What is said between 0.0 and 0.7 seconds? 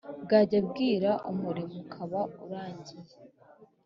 bwajya